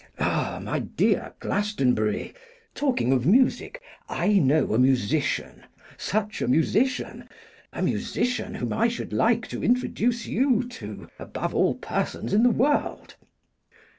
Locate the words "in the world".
12.33-13.15